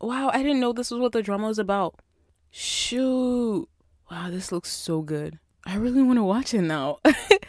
[0.00, 1.96] Wow, I didn't know this was what the drama was about.
[2.50, 3.68] Shoot.
[4.10, 5.38] Wow, this looks so good.
[5.64, 6.98] I really want to watch it now.
[7.04, 7.44] it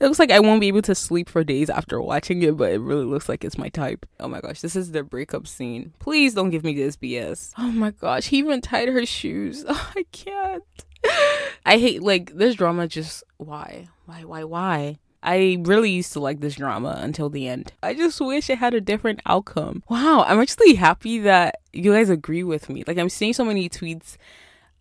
[0.00, 2.80] looks like I won't be able to sleep for days after watching it, but it
[2.80, 4.06] really looks like it's my type.
[4.18, 5.92] Oh my gosh, this is the breakup scene.
[6.00, 7.52] Please don't give me this BS.
[7.56, 9.64] Oh my gosh, he even tied her shoes.
[9.68, 10.64] Oh, I can't.
[11.64, 13.88] I hate like this drama just why?
[14.06, 14.98] Why why why?
[15.22, 17.72] I really used to like this drama until the end.
[17.82, 19.82] I just wish it had a different outcome.
[19.88, 22.84] Wow, I'm actually happy that you guys agree with me.
[22.86, 24.16] Like I'm seeing so many tweets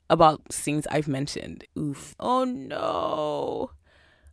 [0.09, 1.65] about scenes I've mentioned.
[1.77, 2.15] Oof.
[2.19, 3.71] Oh no.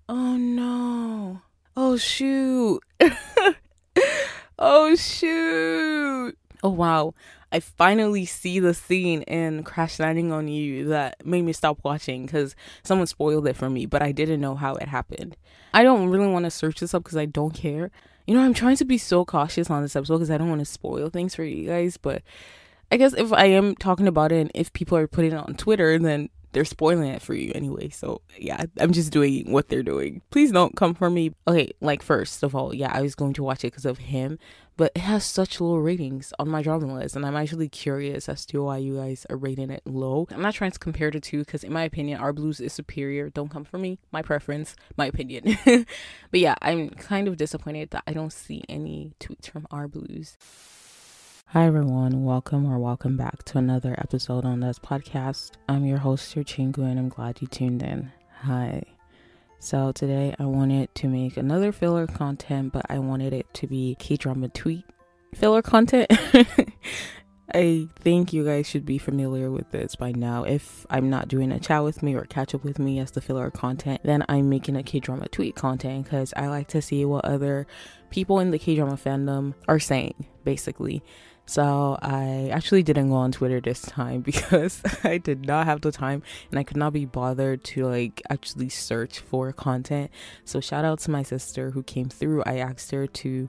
[0.09, 1.43] Oh no.
[1.77, 2.81] Oh shoot.
[4.59, 6.39] oh shoot.
[6.63, 7.15] Oh wow.
[7.53, 12.27] I finally see the scene in Crash Landing on You that made me stop watching
[12.27, 15.37] because someone spoiled it for me, but I didn't know how it happened.
[15.73, 17.91] I don't really want to search this up because I don't care.
[18.27, 20.61] You know, I'm trying to be so cautious on this episode because I don't want
[20.61, 22.23] to spoil things for you guys, but
[22.91, 25.55] I guess if I am talking about it and if people are putting it on
[25.55, 27.91] Twitter, then they're spoiling it for you anyway.
[27.91, 30.23] So yeah, I'm just doing what they're doing.
[30.31, 31.35] Please don't come for me.
[31.47, 34.39] Okay, like first of all, yeah, I was going to watch it because of him,
[34.79, 38.47] but it has such low ratings on my drama list, and I'm actually curious as
[38.47, 40.29] to why you guys are rating it low.
[40.31, 43.29] I'm not trying to compare the two because, in my opinion, Our Blues is superior.
[43.29, 43.99] Don't come for me.
[44.11, 45.59] My preference, my opinion.
[46.31, 50.39] but yeah, I'm kind of disappointed that I don't see any tweets from Our Blues.
[51.51, 55.53] Hi everyone, welcome or welcome back to another episode on this podcast.
[55.69, 58.11] I'm your host, your Chingu, and I'm glad you tuned in.
[58.41, 58.83] Hi.
[59.61, 63.97] So today I wanted to make another filler content, but I wanted it to be
[64.01, 64.85] K-drama tweet
[65.37, 66.11] filler content.
[67.55, 70.43] I think you guys should be familiar with this by now.
[70.43, 73.21] If I'm not doing a chat with me or catch up with me as the
[73.21, 77.05] filler content, then I'm making a K drama tweet content because I like to see
[77.05, 77.69] what other
[78.11, 81.05] people in the K drama fandom are saying, basically.
[81.47, 85.93] So I actually didn't go on Twitter this time because I did not have the
[85.93, 90.11] time and I could not be bothered to like actually search for content.
[90.45, 92.43] So shout out to my sister who came through.
[92.45, 93.49] I asked her to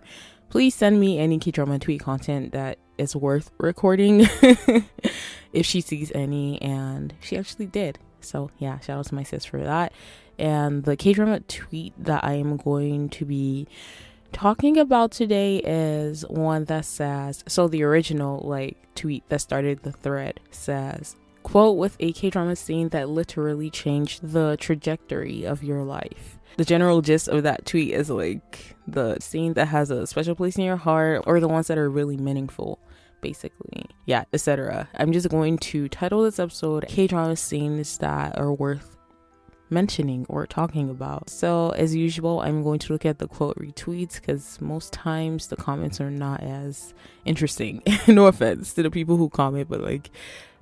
[0.49, 4.21] please send me any K drama tweet content that is worth recording
[5.53, 7.99] if she sees any and she actually did.
[8.21, 9.91] So yeah, shout out to my sis for that.
[10.39, 13.67] And the K drama tweet that I am going to be
[14.31, 19.91] talking about today is one that says so the original like tweet that started the
[19.91, 26.37] thread says quote with a k-drama scene that literally changed the trajectory of your life.
[26.57, 30.57] The general gist of that tweet is like the scene that has a special place
[30.57, 32.79] in your heart or the ones that are really meaningful
[33.21, 33.85] basically.
[34.05, 38.96] Yeah etc i'm just going to title this episode k-drama scenes that are worth
[39.69, 41.29] mentioning or talking about.
[41.29, 45.55] So, as usual, I'm going to look at the quote retweets because most times the
[45.55, 46.93] comments are not as
[47.25, 47.81] interesting.
[48.07, 50.09] no offense to the people who comment, but like,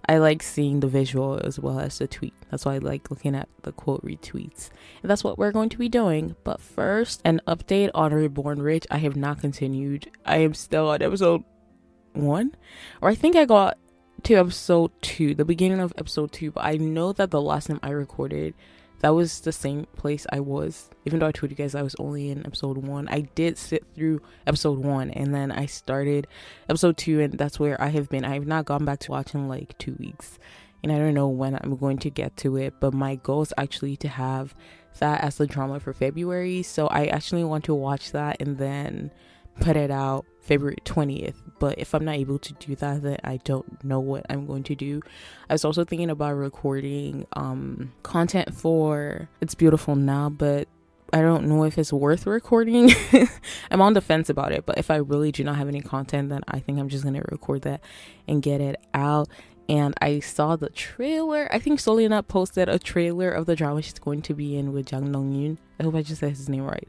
[0.08, 2.34] I like seeing the visual as well as the tweet.
[2.52, 4.70] That's why I like looking at the quote retweets.
[5.02, 6.36] And that's what we're going to be doing.
[6.44, 8.86] But first, an update on Reborn Rich.
[8.92, 10.12] I have not continued.
[10.26, 11.44] I am still on episode
[12.14, 12.56] one,
[13.02, 13.78] or I think I got
[14.24, 17.80] to episode two, the beginning of episode two, but I know that the last time
[17.84, 18.54] I recorded
[19.00, 20.90] that was the same place I was.
[21.06, 23.86] Even though I told you guys I was only in episode one, I did sit
[23.94, 26.28] through episode one and then I started
[26.70, 28.26] episode two, and that's where I have been.
[28.26, 30.40] I have not gone back to watching like two weeks,
[30.84, 32.76] and I don't know when I'm going to get to it.
[32.80, 34.56] But my goal is actually to have
[35.00, 39.12] that as the drama for February, so I actually want to watch that and then
[39.60, 41.36] put it out February 20th.
[41.60, 44.64] But if I'm not able to do that, then I don't know what I'm going
[44.64, 45.02] to do.
[45.50, 50.68] I was also thinking about recording um, content for It's Beautiful Now, but
[51.12, 52.92] I don't know if it's worth recording.
[53.72, 56.30] I'm on the fence about it, but if I really do not have any content,
[56.30, 57.82] then I think I'm just gonna record that
[58.28, 59.30] and get it out.
[59.68, 61.48] And I saw the trailer.
[61.52, 64.86] I think Solina posted a trailer of the drama she's going to be in with
[64.86, 65.58] Jang Dong Yoon.
[65.80, 66.88] I hope I just said his name right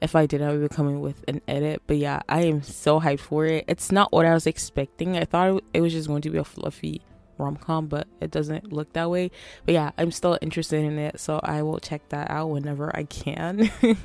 [0.00, 1.82] if I did, I would be coming with an edit.
[1.86, 3.64] But yeah, I am so hyped for it.
[3.68, 5.16] It's not what I was expecting.
[5.16, 7.02] I thought it was just going to be a fluffy
[7.40, 9.30] rom com, but it doesn't look that way.
[9.64, 13.04] But yeah, I'm still interested in it, so I will check that out whenever I
[13.04, 13.70] can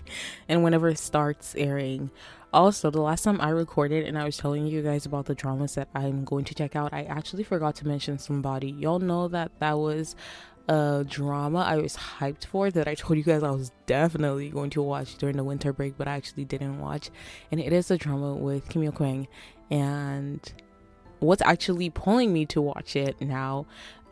[0.50, 2.12] and whenever it starts airing.
[2.54, 5.76] Also, the last time I recorded and I was telling you guys about the dramas
[5.76, 8.72] that I'm going to check out, I actually forgot to mention somebody.
[8.72, 10.16] Y'all know that that was
[10.68, 14.72] a drama I was hyped for that I told you guys I was definitely going
[14.72, 17.10] to watch during the winter break, but I actually didn't watch.
[17.52, 19.28] And it is a drama with Kim Yo Kwang.
[19.70, 20.42] And
[21.20, 23.66] what's actually pulling me to watch it now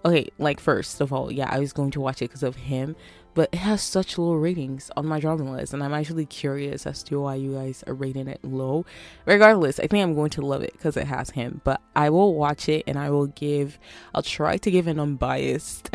[0.06, 2.96] okay, like first of all, yeah, I was going to watch it because of him,
[3.34, 7.04] but it has such low ratings on my drama list, and I'm actually curious as
[7.04, 8.86] to why you guys are rating it low.
[9.26, 12.36] Regardless, I think I'm going to love it because it has him, but I will
[12.36, 13.80] watch it and I will give,
[14.14, 15.90] I'll try to give an unbiased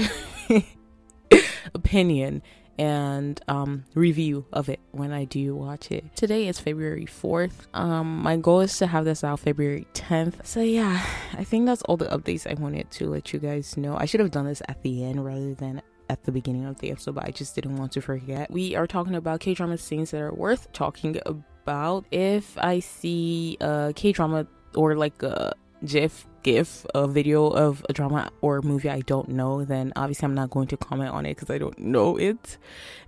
[1.74, 2.42] opinion
[2.78, 6.04] and um, review of it when I do watch it.
[6.14, 7.66] Today is February 4th.
[7.74, 10.46] Um, my goal is to have this out February 10th.
[10.46, 13.96] So, yeah, I think that's all the updates I wanted to let you guys know.
[13.96, 16.90] I should have done this at the end rather than at the beginning of the
[16.90, 18.50] episode, but I just didn't want to forget.
[18.50, 22.04] We are talking about K drama scenes that are worth talking about.
[22.10, 27.92] If I see a K drama or like a GIF, GIF, a video of a
[27.92, 31.36] drama or movie I don't know, then obviously I'm not going to comment on it
[31.36, 32.58] because I don't know it.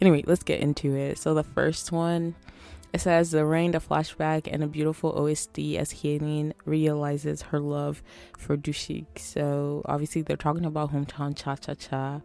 [0.00, 1.18] Anyway, let's get into it.
[1.18, 2.34] So the first one.
[2.92, 8.02] It says the rain, the flashback, and a beautiful OST as Hye-jin realizes her love
[8.36, 9.16] for Dushik.
[9.16, 12.20] So obviously they're talking about hometown cha cha cha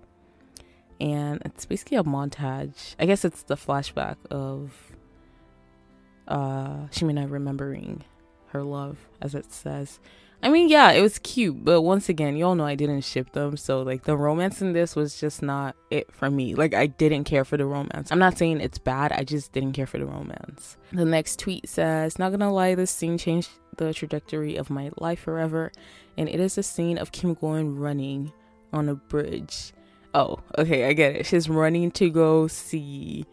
[0.99, 2.95] and it's basically a montage.
[2.99, 4.91] I guess it's the flashback of
[6.27, 8.03] uh Shin Min-a remembering
[8.47, 9.99] her love, as it says.
[10.43, 13.57] I mean, yeah, it was cute, but once again, y'all know I didn't ship them,
[13.57, 16.53] so like the romance in this was just not it for me.
[16.55, 18.11] Like I didn't care for the romance.
[18.11, 20.77] I'm not saying it's bad, I just didn't care for the romance.
[20.91, 25.21] The next tweet says, "Not gonna lie, this scene changed the trajectory of my life
[25.21, 25.71] forever,
[26.17, 28.31] and it is a scene of Kim Go-eun running
[28.71, 29.73] on a bridge."
[30.15, 31.25] Oh, okay, I get it.
[31.25, 33.25] She's running to go see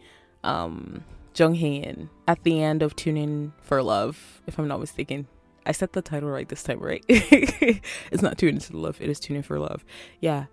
[0.43, 5.29] um Jung Hae-in at the end of Tune In for Love, if I'm not mistaken.
[5.65, 7.05] I set the title right this time, right?
[7.09, 9.85] it's not Tune In for Love, it is Tune In for Love.
[10.21, 10.47] Yeah.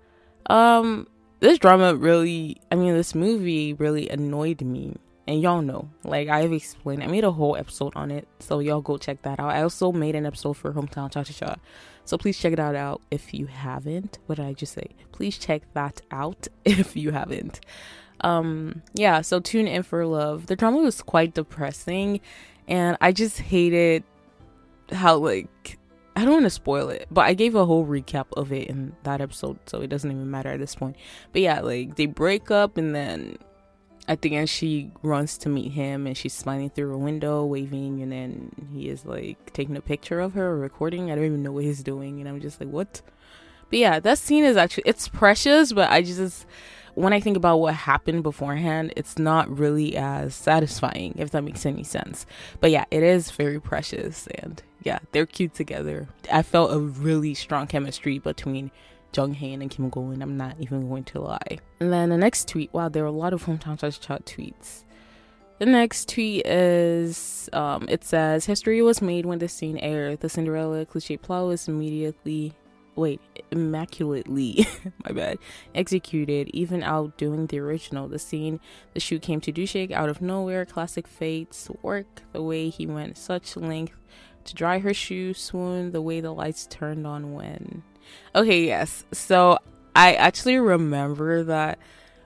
[0.45, 1.07] Um
[1.39, 4.97] this drama really I mean this movie really annoyed me.
[5.29, 8.81] And y'all know, like I've explained, I made a whole episode on it, so y'all
[8.81, 9.51] go check that out.
[9.51, 11.55] I also made an episode for Hometown Cha Cha Cha,
[12.03, 14.17] so please check that out if you haven't.
[14.25, 14.87] What did I just say?
[15.11, 17.59] Please check that out if you haven't.
[18.21, 20.47] Um, yeah, so tune in for love.
[20.47, 22.21] The drama was quite depressing,
[22.67, 24.03] and I just hated
[24.91, 25.77] how like
[26.15, 28.95] I don't want to spoil it, but I gave a whole recap of it in
[29.03, 30.95] that episode, so it doesn't even matter at this point.
[31.33, 33.37] But yeah, like they break up and then
[34.09, 38.01] at the end she runs to meet him and she's smiling through a window waving
[38.01, 41.11] and then he is like taking a picture of her or recording.
[41.11, 43.01] I don't even know what he's doing and i'm just like what?
[43.69, 46.47] But yeah that scene is actually it's precious but i just
[46.95, 51.65] when i think about what happened beforehand it's not really as satisfying if that makes
[51.67, 52.25] any sense.
[52.59, 56.07] But yeah it is very precious and yeah they're cute together.
[56.33, 58.71] I felt a really strong chemistry between
[59.15, 60.21] Jung Hae-in and Kim Go-eun.
[60.21, 61.59] I'm not even going to lie.
[61.79, 64.83] And then the next tweet, wow, there are a lot of hometown touch chat tweets.
[65.59, 70.21] The next tweet is um, it says history was made when the scene aired.
[70.21, 72.53] The Cinderella cliche plot was immediately
[72.95, 73.21] wait,
[73.51, 74.67] immaculately
[75.05, 75.37] my bad,
[75.73, 78.07] executed, even outdoing the original.
[78.07, 78.59] The scene
[78.93, 83.17] the shoe came to Dushik out of nowhere, classic fates work, the way he went
[83.17, 83.95] such length
[84.45, 87.83] to dry her shoe, swoon, the way the lights turned on when
[88.35, 89.05] Okay, yes.
[89.11, 89.59] So
[89.95, 91.79] I actually remember that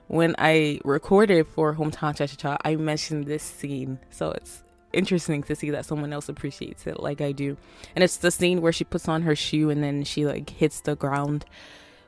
[0.08, 3.98] when I recorded for Hometown Cha Cha Cha, I mentioned this scene.
[4.10, 7.56] So it's interesting to see that someone else appreciates it like I do.
[7.94, 10.80] And it's the scene where she puts on her shoe and then she like hits
[10.80, 11.44] the ground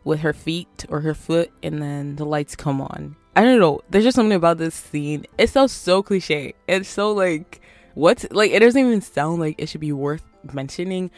[0.04, 3.16] with her feet or her foot and then the lights come on.
[3.34, 3.80] I don't know.
[3.90, 5.26] There's just something about this scene.
[5.36, 6.54] It sounds so cliche.
[6.68, 7.60] It's so like
[7.94, 11.10] what like it doesn't even sound like it should be worth mentioning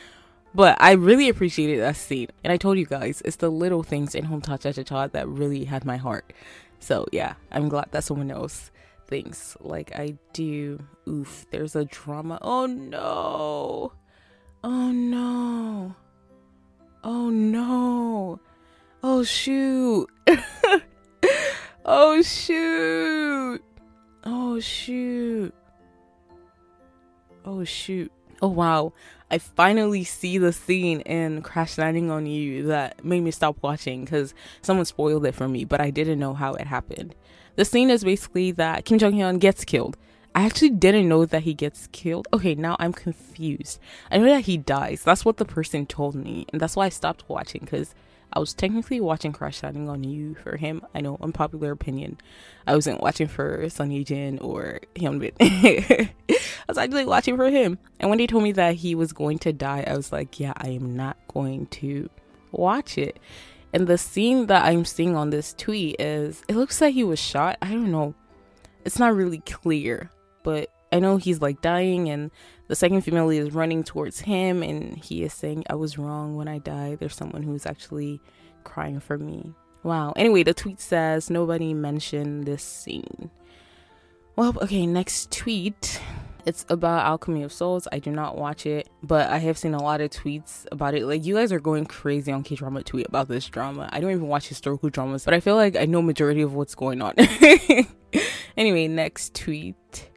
[0.59, 2.27] but I really appreciated that scene.
[2.43, 5.29] And I told you guys, it's the little things in Hometown Cha Cha Cha that
[5.29, 6.33] really had my heart.
[6.81, 8.73] So yeah, I'm glad that someone else
[9.07, 10.85] thinks like I do.
[11.09, 12.41] Oof, there's a drama.
[12.43, 13.93] Oh no.
[14.65, 15.95] Oh no.
[17.05, 18.41] Oh no.
[19.05, 20.11] Oh shoot.
[21.85, 23.63] oh shoot.
[24.25, 25.55] Oh shoot.
[27.45, 28.11] Oh shoot.
[28.43, 28.93] Oh wow.
[29.31, 34.05] I finally see the scene in Crash Landing on You that made me stop watching
[34.05, 34.33] because
[34.63, 37.15] someone spoiled it for me, but I didn't know how it happened.
[37.57, 39.97] The scene is basically that Kim Jong Hyun gets killed.
[40.35, 42.29] I actually didn't know that he gets killed.
[42.33, 43.81] Okay, now I'm confused.
[44.11, 45.03] I know that he dies.
[45.03, 47.95] That's what the person told me, and that's why I stopped watching because
[48.33, 50.83] I was technically watching Crash Landing on You for him.
[50.95, 52.19] I know, unpopular opinion.
[52.67, 55.33] I wasn't watching for Ye Jin or Hyunbin.
[55.41, 56.11] I
[56.69, 57.79] was actually watching for him.
[57.99, 60.53] And when they told me that he was going to die, I was like, yeah,
[60.57, 62.11] I am not going to
[62.53, 63.19] watch it.
[63.73, 67.19] And the scene that I'm seeing on this tweet is it looks like he was
[67.19, 67.59] shot.
[67.63, 68.15] I don't know.
[68.85, 70.11] It's not really clear,
[70.43, 72.31] but I know he's like dying, and
[72.69, 76.37] the second female lead is running towards him, and he is saying, I was wrong
[76.37, 76.99] when I died.
[77.01, 78.21] There's someone who's actually
[78.65, 79.55] crying for me.
[79.83, 80.13] Wow.
[80.17, 83.31] Anyway, the tweet says, Nobody mentioned this scene.
[84.37, 86.01] Well, okay, next tweet.
[86.47, 87.89] It's about Alchemy of Souls.
[87.93, 91.05] I do not watch it, but I have seen a lot of tweets about it.
[91.05, 93.89] Like you guys are going crazy on K drama tweet about this drama.
[93.93, 96.75] I don't even watch historical dramas, but I feel like I know majority of what's
[96.75, 97.15] going on.
[98.57, 100.08] anyway, next tweet.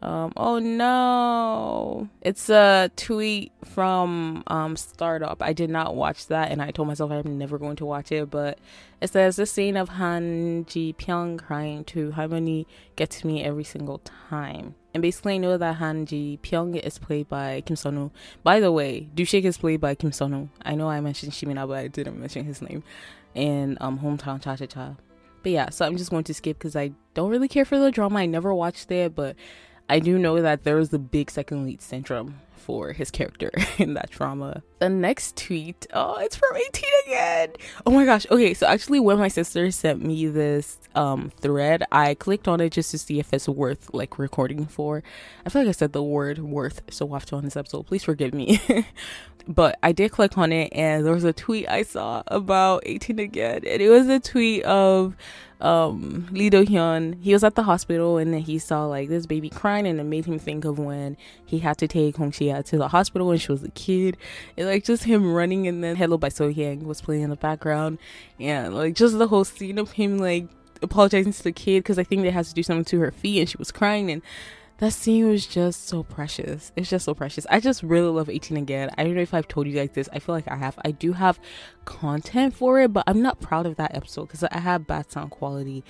[0.00, 2.08] Um, oh no.
[2.22, 5.42] It's a tweet from um Startup.
[5.42, 8.30] I did not watch that and I told myself I'm never going to watch it,
[8.30, 8.58] but
[9.00, 13.98] it says the scene of Han Ji Pyong crying to Halmeoni gets me every single
[14.28, 14.76] time.
[14.94, 18.12] And basically I know that Han Ji Pyong is played by Kim Seon-ho.
[18.42, 20.48] By the way, Dushik is played by Kim Seon-ho.
[20.62, 22.84] I know I mentioned Shin Min-a, but I didn't mention his name.
[23.34, 24.94] In um hometown cha cha cha.
[25.42, 27.90] But yeah, so I'm just going to skip because I don't really care for the
[27.92, 28.20] drama.
[28.20, 29.36] I never watched it, but
[29.88, 33.94] I do know that there was a big second lead syndrome for his character in
[33.94, 34.62] that drama.
[34.78, 37.52] The next tweet, oh, it's from 18 again.
[37.86, 38.26] Oh my gosh.
[38.30, 42.72] Okay, so actually when my sister sent me this um thread, I clicked on it
[42.72, 45.02] just to see if it's worth like recording for.
[45.46, 47.86] I feel like I said the word worth so often on this episode.
[47.86, 48.60] Please forgive me.
[49.48, 53.18] but I did click on it and there was a tweet I saw about 18
[53.18, 53.62] again.
[53.66, 55.16] And it was a tweet of
[55.60, 59.26] um Lee Do Hyun, he was at the hospital and then he saw like this
[59.26, 62.62] baby crying and it made him think of when he had to take Hong Si-a
[62.62, 64.16] to the hospital when she was a kid.
[64.56, 67.36] And like just him running and then Hello by So Hyang was playing in the
[67.36, 67.98] background.
[68.38, 70.48] And like just the whole scene of him like
[70.82, 73.40] apologizing to the kid because I think they had to do something to her feet
[73.40, 74.22] and she was crying and
[74.78, 76.72] that scene was just so precious.
[76.76, 77.46] It's just so precious.
[77.50, 78.90] I just really love 18 again.
[78.96, 80.08] I don't know if I've told you guys this.
[80.12, 80.78] I feel like I have.
[80.84, 81.40] I do have
[81.84, 85.32] content for it, but I'm not proud of that episode because I have bad sound
[85.32, 85.84] quality.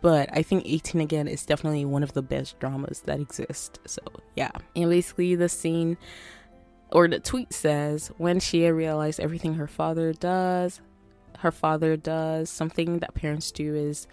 [0.00, 3.78] But I think 18 again is definitely one of the best dramas that exist.
[3.86, 4.02] So
[4.34, 4.50] yeah.
[4.74, 5.96] And basically the scene
[6.90, 10.80] or the tweet says when Si-a realized everything her father does,
[11.38, 14.08] her father does, something that parents do is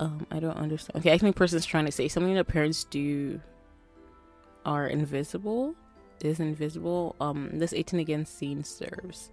[0.00, 0.98] um I don't understand.
[0.98, 3.40] Okay, I think person's trying to say something that parents do
[4.64, 5.74] are invisible
[6.20, 7.14] is invisible.
[7.20, 9.30] Um this 18 again scene serves.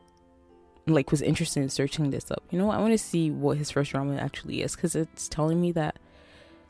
[0.88, 2.44] like was interested in searching this up.
[2.50, 5.62] You know, I want to see what his first drama actually is because it's telling
[5.62, 6.00] me that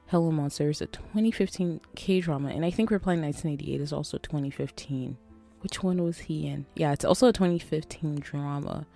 [0.10, 5.16] Hello Monster is a 2015 K drama, and I think Reply 1988 is also 2015.
[5.60, 6.66] Which one was he in?
[6.74, 8.88] Yeah, it's also a 2015 drama.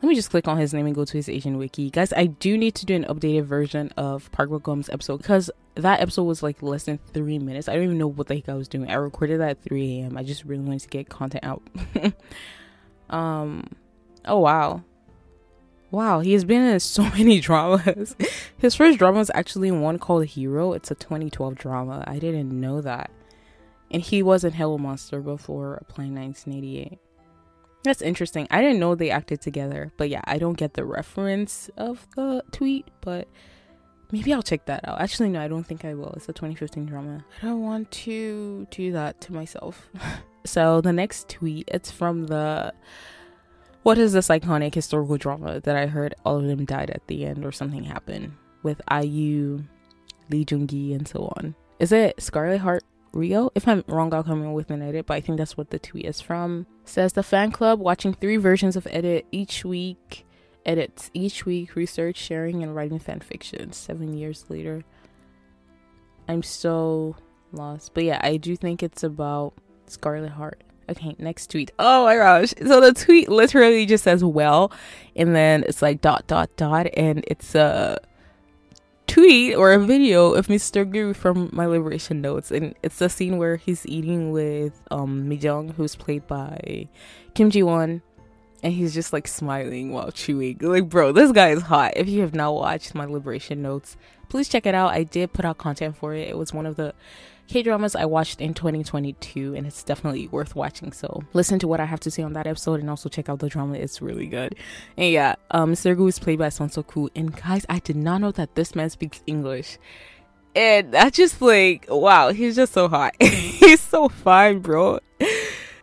[0.00, 1.90] Let me just click on his name and go to his Asian wiki.
[1.90, 5.98] Guys, I do need to do an updated version of Park Bo-gum's episode because that
[5.98, 7.68] episode was like less than three minutes.
[7.68, 8.88] I don't even know what the heck I was doing.
[8.88, 10.16] I recorded that at 3 a.m.
[10.16, 11.62] I just really wanted to get content out.
[13.10, 13.64] um,
[14.24, 14.84] oh wow.
[15.90, 18.14] Wow, he has been in so many dramas.
[18.58, 20.72] His first drama was actually one called Hero.
[20.72, 22.02] It's a 2012 drama.
[22.08, 23.12] I didn't know that.
[23.88, 26.98] And he was in Hello Monster before applying 1988.
[27.84, 28.48] That's interesting.
[28.50, 29.92] I didn't know they acted together.
[29.96, 33.28] But yeah, I don't get the reference of the tweet, but
[34.10, 35.00] maybe I'll check that out.
[35.00, 36.12] Actually, no, I don't think I will.
[36.16, 37.24] It's a 2015 drama.
[37.40, 39.88] I don't want to do that to myself.
[40.44, 42.74] so the next tweet, it's from the
[43.84, 47.24] what is this iconic historical drama that I heard all of them died at the
[47.24, 49.62] end or something happened with IU,
[50.30, 51.54] Lee Joon-gi, and so on?
[51.78, 53.50] Is it Scarlet Heart Ryeo?
[53.54, 55.78] If I'm wrong, I'll come in with an edit, but I think that's what the
[55.78, 56.66] tweet is from.
[56.84, 60.24] Says the fan club watching three versions of edit each week.
[60.66, 63.72] Edits each week, research, sharing, and writing fan fiction.
[63.72, 64.84] Seven years later.
[66.28, 67.16] I'm so
[67.52, 67.94] lost.
[67.94, 69.54] But yeah, I do think it's about
[69.86, 70.62] Scarlet Heart.
[70.90, 71.70] Okay, next tweet.
[71.78, 72.54] Oh my gosh.
[72.66, 74.72] So the tweet literally just says well
[75.14, 77.98] and then it's like dot dot dot and it's uh
[79.08, 80.88] tweet or a video of Mr.
[80.88, 85.36] Gu from My Liberation Notes, and it's the scene where he's eating with um Mi
[85.36, 86.86] Jung, who's played by
[87.34, 88.02] Kim Ji Won,
[88.62, 90.58] and he's just like smiling while chewing.
[90.60, 91.94] Like, bro, this guy is hot.
[91.96, 93.96] If you have not watched My Liberation Notes,
[94.28, 94.92] please check it out.
[94.92, 96.28] I did put out content for it.
[96.28, 96.94] It was one of the
[97.48, 100.92] K dramas I watched in 2022, and it's definitely worth watching.
[100.92, 103.38] So listen to what I have to say on that episode, and also check out
[103.38, 103.74] the drama.
[103.74, 104.54] It's really good.
[104.98, 108.32] And yeah, um, Sergu is played by Son Seok-koo, and guys, I did not know
[108.32, 109.78] that this man speaks English.
[110.54, 113.14] And that's just like, wow, he's just so hot.
[113.20, 115.00] he's so fine, bro.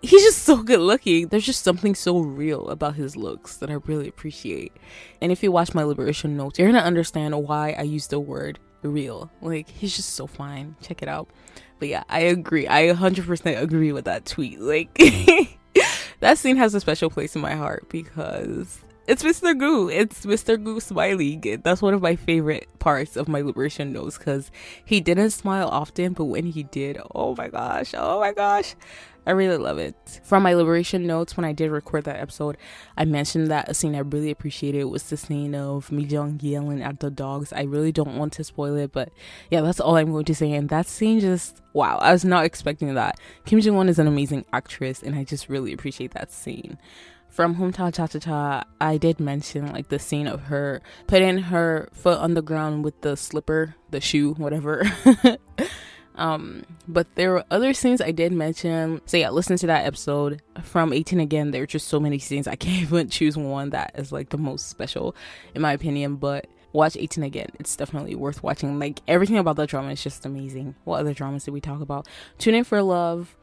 [0.02, 1.30] He's just so good looking.
[1.30, 4.72] There's just something so real about his looks that I really appreciate.
[5.20, 8.60] And if you watch my liberation notes, you're gonna understand why I use the word
[8.86, 9.30] real.
[9.42, 10.76] Like he's just so fine.
[10.82, 11.28] Check it out.
[11.80, 12.68] But yeah, I agree.
[12.68, 14.60] I 100% agree with that tweet.
[14.60, 14.94] Like
[16.20, 19.58] that scene has a special place in my heart because it's Mr.
[19.58, 19.90] Gu.
[19.90, 20.62] It's Mr.
[20.62, 21.62] Gu smiling.
[21.64, 24.50] That's one of my favorite parts of my liberation notes because
[24.84, 28.76] he didn't smile often, but when he did, oh my gosh, oh my gosh.
[29.26, 29.96] I really love it.
[30.24, 32.58] From my liberation notes, when I did record that episode,
[32.98, 36.82] I mentioned that a scene I really appreciated was the scene of Mi Jung yelling
[36.82, 37.52] at the dogs.
[37.54, 39.12] I really don't want to spoil it, but
[39.50, 40.52] yeah, that's all I'm going to say.
[40.52, 43.20] And that scene just wow, I was not expecting that.
[43.46, 46.78] Kim Jung Won is an amazing actress, and I just really appreciate that scene
[47.36, 51.90] from Hometown Cha Cha Cha, I did mention like the scene of her putting her
[51.92, 54.90] foot on the ground with the slipper, the shoe, whatever.
[56.18, 59.02] Um, but there were other scenes I did mention.
[59.06, 61.52] So yeah, listen to that episode from 18 again.
[61.52, 62.48] There are just so many scenes.
[62.48, 65.16] I can't even choose one that is like the most special
[65.54, 67.50] in my opinion, but watch 18 again.
[67.60, 68.80] It's definitely worth watching.
[68.80, 70.76] Like everything about the drama is just amazing.
[70.84, 72.08] What other dramas did we talk about?
[72.38, 73.36] Tune in for love.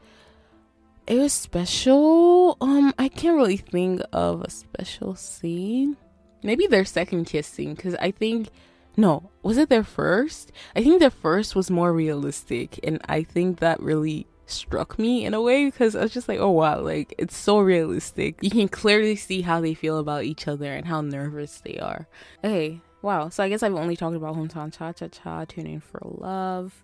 [1.05, 2.57] It was special.
[2.61, 5.97] Um, I can't really think of a special scene.
[6.43, 8.49] Maybe their second kiss scene, because I think
[8.95, 10.51] no, was it their first?
[10.75, 15.33] I think their first was more realistic, and I think that really struck me in
[15.33, 18.37] a way because I was just like, oh wow, like it's so realistic.
[18.41, 22.07] You can clearly see how they feel about each other and how nervous they are.
[22.43, 23.29] Okay, wow.
[23.29, 26.83] So I guess I've only talked about Hometown Cha Cha Cha, tune in for Love,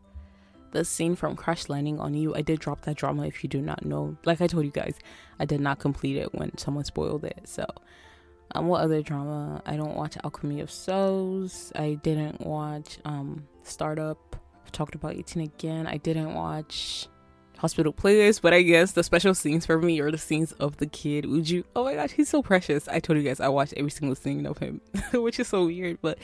[0.72, 2.36] the scene from Crash Landing on You.
[2.36, 4.18] I did drop that drama if you do not know.
[4.26, 4.98] Like I told you guys,
[5.40, 7.42] I did not complete it when someone spoiled it.
[7.46, 7.66] So
[8.56, 9.62] um, what other drama?
[9.66, 11.72] I don't watch Alchemy of Souls.
[11.76, 14.36] I didn't watch um Startup.
[14.66, 15.88] I've talked about 18 again.
[15.88, 17.08] I didn't watch
[17.60, 20.88] Hospital Playlist, but I guess the special scenes for me are the scenes of the
[20.88, 21.66] kid Uju.
[21.76, 22.88] Oh my gosh, he's so precious.
[22.88, 24.80] I told you guys I watched every single scene of him,
[25.14, 26.18] which is so weird, but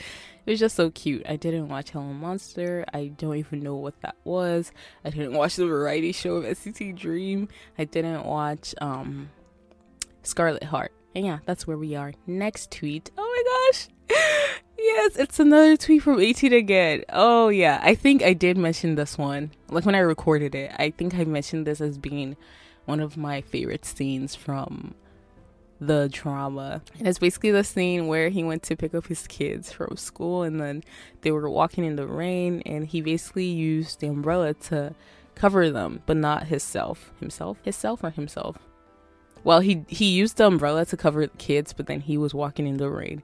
[0.46, 1.22] it was just so cute.
[1.28, 2.86] I didn't watch Hello Monster.
[2.92, 4.72] I don't even know what that was.
[5.04, 7.48] I didn't watch the variety show of NCT Dream.
[7.78, 9.28] I didn't watch um
[10.22, 10.92] Scarlet Heart.
[11.16, 12.12] And yeah, that's where we are.
[12.26, 13.10] Next tweet.
[13.16, 13.88] Oh my gosh.
[14.78, 17.04] yes, it's another tweet from 18 again.
[17.08, 19.50] Oh yeah, I think I did mention this one.
[19.70, 22.36] Like when I recorded it, I think I mentioned this as being
[22.84, 24.94] one of my favorite scenes from
[25.80, 26.82] the drama.
[26.98, 30.42] And it's basically the scene where he went to pick up his kids from school
[30.42, 30.84] and then
[31.22, 34.94] they were walking in the rain and he basically used the umbrella to
[35.34, 37.10] cover them, but not himself.
[37.20, 37.56] Himself?
[37.64, 38.58] Himself or himself?
[39.46, 42.66] Well, he he used the umbrella to cover the kids, but then he was walking
[42.66, 43.22] in the rain.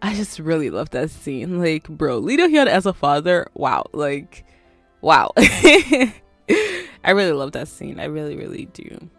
[0.00, 1.58] I just really love that scene.
[1.58, 4.44] Like, bro, Do Hyun as a father, wow, like,
[5.00, 5.32] wow.
[5.36, 6.12] I
[7.10, 7.98] really love that scene.
[7.98, 9.10] I really, really do.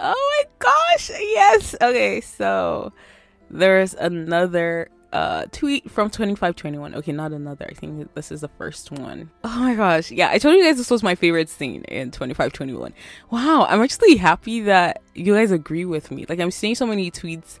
[0.00, 1.74] Oh my gosh, yes.
[1.82, 2.94] Okay, so
[3.50, 7.66] there's another uh tweet from 2521 okay not another.
[7.68, 9.30] I think this is the first one.
[9.42, 10.10] Oh my gosh.
[10.10, 12.92] Yeah i told you guys this was my favorite scene in 2521
[13.30, 16.26] wow i'm actually happy that you guys agree with me.
[16.28, 17.58] Like i'm seeing so many tweets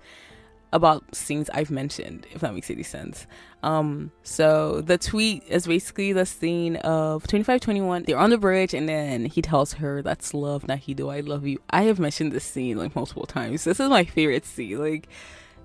[0.72, 3.26] about scenes i've mentioned if that makes any sense.
[3.64, 8.88] Um so the tweet is basically the scene of 2521 they're on the bridge and
[8.88, 11.08] then he tells her that's love Na Hee-do.
[11.08, 11.58] I love you.
[11.70, 13.64] I have mentioned this scene like multiple times.
[13.64, 14.78] This is my favorite scene.
[14.78, 15.08] Like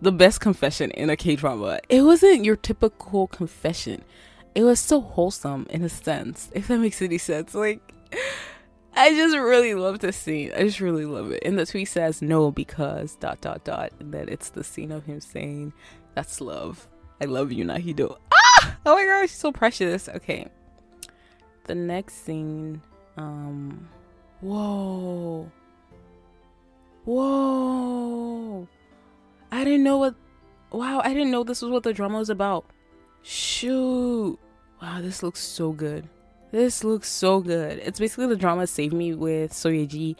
[0.01, 1.79] the best confession in a K drama.
[1.89, 4.03] It wasn't your typical confession.
[4.53, 7.53] It was so wholesome in a sense, if that makes any sense.
[7.53, 7.81] Like,
[8.95, 10.51] I just really love this scene.
[10.55, 11.43] I just really love it.
[11.45, 13.91] And the tweet says no because dot dot dot.
[13.99, 15.73] And then it's the scene of him saying,
[16.13, 16.87] "That's love.
[17.19, 18.77] I love you, Na Hee-do." Ah!
[18.85, 20.07] Oh my gosh, so precious.
[20.07, 20.47] Okay.
[21.65, 22.81] The next scene.
[23.17, 23.89] Um.
[24.39, 25.51] Whoa.
[27.03, 28.67] Whoa.
[29.55, 30.15] I didn't know what.
[30.71, 32.65] Wow, I didn't know this was what the drama was about.
[33.21, 34.37] Shoot.
[34.81, 36.09] Wow, this looks so good.
[36.51, 37.79] This looks so good.
[37.79, 40.15] It's basically the drama Save Me with Seo Ye-ji.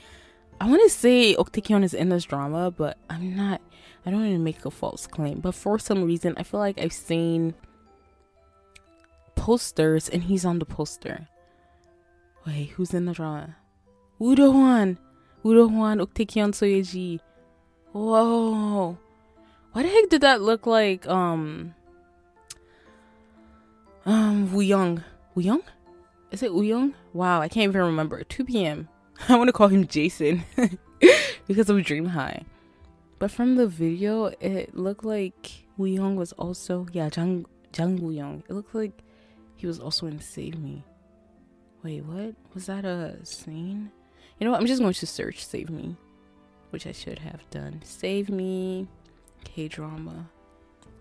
[0.60, 3.62] I want to say Ok is in this drama, but I'm not.
[4.06, 5.39] I don't want to make a false claim.
[5.39, 7.54] But for some reason, I feel like I've seen
[9.36, 11.28] posters and he's on the poster.
[12.48, 13.58] Wait, who's in the drama?
[14.17, 14.98] Woo Do-hwan.
[15.43, 17.19] Woo Do-hwan Uktaekyeon Seo Ye-ji.
[17.91, 18.98] Whoa.
[19.75, 21.75] Why the heck did that look like um
[24.05, 25.03] um Young?
[25.35, 25.63] Woo Young?
[26.31, 26.93] Is it Woo Young?
[27.11, 28.23] Wow, I can't even remember.
[28.23, 28.88] 2PM
[29.27, 30.45] I want to call him Jason
[31.47, 32.45] because of Dream High.
[33.19, 38.11] But from the video, it looked like Woo Young was also yeah Jang Jang Woo
[38.11, 38.43] Young.
[38.47, 39.03] It looked like
[39.57, 40.85] he was also in Save Me.
[41.83, 43.91] Wait, what was that a scene?
[44.39, 44.61] You know what?
[44.61, 45.97] I'm just going to search Save Me,
[46.69, 47.81] which I should have done.
[47.83, 48.88] Save Me,
[49.45, 50.29] K drama.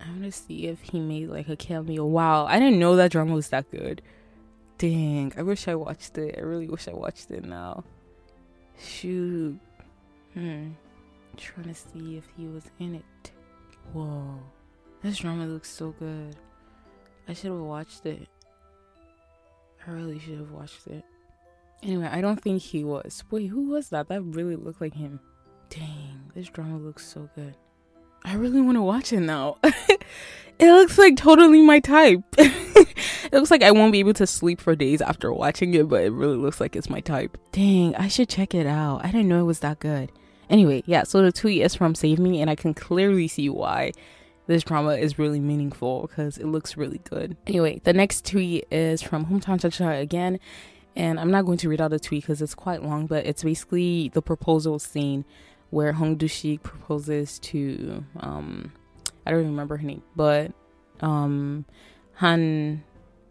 [0.01, 2.05] I want to see if he made like a cameo.
[2.05, 4.03] Wow, I didn't know that drama was that good.
[4.79, 6.37] Dang, I wish I watched it.
[6.39, 7.85] I really wish I watched it now.
[8.79, 9.59] Shoot.
[10.35, 10.71] Hmm.
[11.37, 13.33] trying to see if he was in it.
[13.93, 14.39] Whoa.
[15.03, 16.37] This drama looks so good.
[17.29, 18.29] I should have watched it.
[19.87, 21.05] I really should have watched it.
[21.83, 23.23] Anyway, I don't think he was.
[23.31, 24.09] Wait, who was that?
[24.09, 25.21] That really looked like him.
[25.69, 27.55] Dang, this drama looks so good.
[28.25, 29.59] I really want to watch it now.
[29.63, 30.01] it
[30.61, 32.23] looks like totally my type.
[32.39, 36.03] it looks like I won't be able to sleep for days after watching it, but
[36.03, 37.37] it really looks like it's my type.
[37.53, 39.05] Dang, I should check it out.
[39.05, 40.11] I didn't know it was that good.
[40.49, 43.93] Anyway, yeah, so the tweet is from Save Me, and I can clearly see why
[44.47, 47.37] this drama is really meaningful because it looks really good.
[47.47, 50.39] Anyway, the next tweet is from Hometown Cha Cha again,
[50.97, 53.43] and I'm not going to read out the tweet because it's quite long, but it's
[53.43, 55.25] basically the proposal scene
[55.75, 58.73] where Hong Du-shik proposes to um
[59.27, 60.53] I don't even remember her name, but
[61.01, 61.65] um
[62.15, 62.85] Han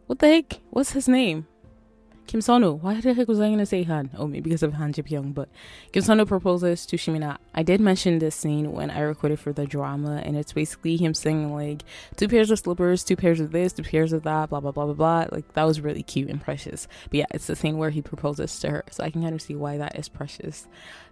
[0.08, 0.60] what the heck?
[0.69, 1.47] What's his name?
[2.27, 2.73] Kim Seon-ho.
[2.73, 4.10] Why the heck was I gonna say Han?
[4.17, 5.34] Oh, maybe because of Han Ji-pyong.
[5.34, 5.49] But
[5.91, 7.38] Kim Seon-ho proposes to Shin Min-a.
[7.53, 11.13] I did mention this scene when I recorded for the drama, and it's basically him
[11.13, 11.84] saying like
[12.15, 14.86] two pairs of slippers, two pairs of this, two pairs of that, blah blah blah
[14.86, 15.25] blah blah.
[15.32, 16.88] Like that was really cute and precious.
[17.10, 19.41] But yeah, it's the scene where he proposes to her, so I can kind of
[19.41, 20.67] see why that is precious.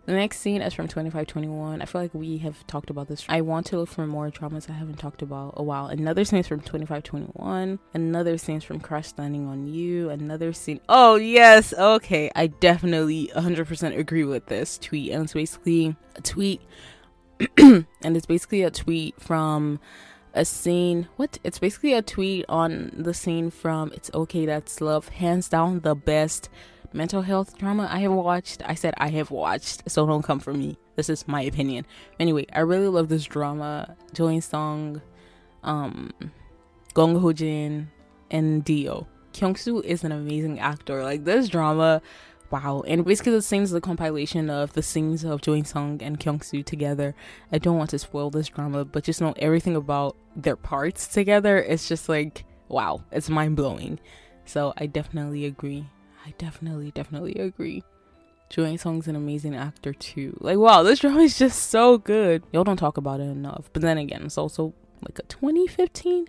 [0.05, 1.81] The next scene is from 2521.
[1.81, 3.23] I feel like we have talked about this.
[3.29, 5.87] I want to look for more dramas I haven't talked about a while.
[5.87, 7.77] Another scene is from 2521.
[7.93, 10.09] Another scene is from Crash Landing on You.
[10.09, 10.81] Another scene.
[10.89, 11.71] Oh, yes.
[11.73, 12.31] Okay.
[12.35, 15.11] I definitely 100% agree with this tweet.
[15.11, 16.61] And it's basically a tweet.
[17.57, 19.79] and it's basically a tweet from
[20.33, 25.09] a scene what it's basically a tweet on the scene from it's okay that's love
[25.09, 26.49] hands down the best
[26.93, 28.61] mental health drama I have watched.
[28.65, 30.77] I said I have watched, so don't come for me.
[30.95, 31.85] This is my opinion.
[32.19, 33.95] Anyway, I really love this drama.
[34.13, 35.01] Jo In-sung,
[35.63, 36.11] um,
[36.93, 37.89] Gong Hyo-jin,
[38.29, 39.07] and Dio.
[39.33, 41.03] Kyung Soo is an amazing actor.
[41.03, 42.01] Like this drama,
[42.49, 42.83] wow.
[42.85, 46.63] And basically the scenes the compilation of the scenes of Jo In-sung and Kyung Soo
[46.63, 47.15] together.
[47.51, 51.57] I don't want to spoil this drama, but just know everything about their parts together.
[51.57, 53.99] It's just like wow, it's mind blowing.
[54.45, 55.85] So I definitely agree.
[56.25, 57.83] I definitely, definitely agree.
[58.49, 60.35] Jo In-sung's an amazing actor too.
[60.41, 62.43] Like, wow, this drama is just so good.
[62.51, 63.69] Y'all don't talk about it enough.
[63.71, 64.73] But then again, it's also
[65.07, 66.27] like a 2015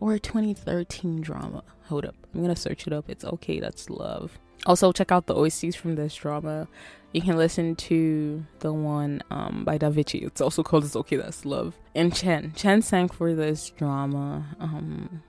[0.00, 1.62] or a 2013 drama.
[1.88, 3.10] Hold up, I'm gonna search it up.
[3.10, 4.38] It's okay, that's love.
[4.66, 6.68] Also, check out the OSTs from this drama.
[7.12, 10.22] You can listen to the one um, by Davichi.
[10.22, 11.76] It's also called It's Okay, That's Love.
[11.94, 12.52] And Chen.
[12.54, 14.46] Chen sang for this drama.
[14.60, 15.22] Um,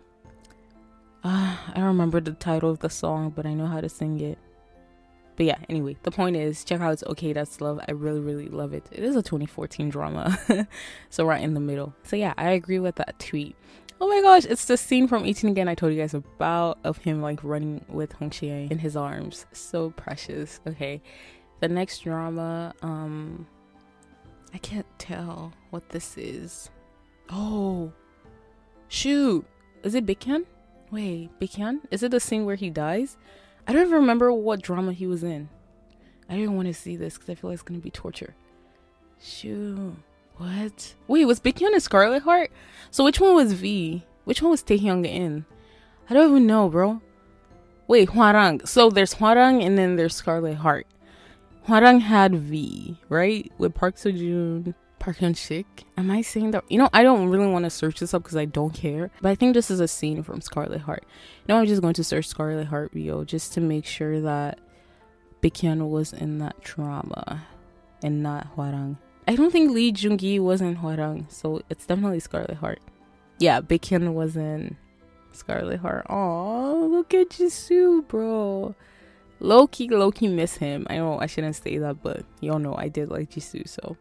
[1.23, 4.19] uh, I don't remember the title of the song, but I know how to sing
[4.19, 4.37] it.
[5.35, 7.79] But yeah, anyway, the point is check out It's Okay That's Love.
[7.87, 8.85] I really, really love it.
[8.91, 10.37] It is a 2014 drama.
[11.09, 11.95] so right in the middle.
[12.03, 13.55] So yeah, I agree with that tweet.
[13.99, 16.97] Oh my gosh, it's the scene from 18 again I told you guys about of
[16.97, 19.45] him like running with Hong Si-a in his arms.
[19.51, 20.59] So precious.
[20.67, 21.01] Okay.
[21.59, 23.47] The next drama, um
[24.53, 26.69] I can't tell what this is.
[27.29, 27.93] Oh
[28.89, 29.45] shoot.
[29.83, 30.45] Is it Big Ken?
[30.91, 31.79] Wait, Baekhyun?
[31.89, 33.17] Is it the scene where he dies?
[33.65, 35.49] I don't even remember what drama he was in.
[36.29, 38.35] I didn't want to see this because I feel like it's gonna be torture.
[39.21, 39.95] Shoo.
[40.37, 40.95] What?
[41.07, 42.51] Wait, was Baekhyun in Scarlet Heart?
[42.89, 44.03] So which one was V?
[44.25, 45.45] Which one was Taehyung in?
[46.09, 47.01] I don't even know, bro.
[47.87, 48.67] Wait, Hwarang.
[48.67, 50.87] So there's Hwarang and then there's Scarlet Heart.
[51.67, 53.51] Hwarang had V, right?
[53.57, 55.65] With Park Seo-joon, Park Hyun Sik.
[55.97, 56.63] Am I saying that?
[56.69, 59.09] You know, I don't really want to search this up because I don't care.
[59.19, 61.03] But I think this is a scene from Scarlet Heart.
[61.03, 64.59] You know, I'm just going to search Scarlet Heart VO just to make sure that
[65.41, 67.47] Baekhyun was in that drama
[68.03, 68.97] and not Hwarang.
[69.27, 72.79] I don't think Lee Joon-gi was in Hwarang, so it's definitely Scarlet Heart.
[73.39, 74.77] Yeah, Baekhyun was in
[75.33, 76.05] Scarlet Heart.
[76.11, 78.75] Oh, look at Jisoo, bro.
[79.39, 80.85] Low key, low key miss him.
[80.91, 83.97] I know I shouldn't say that, but y'all know I did like Jisoo, so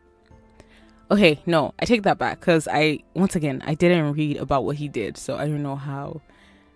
[1.10, 4.76] Okay, no, I take that back because I once again I didn't read about what
[4.76, 6.20] he did, so I don't know how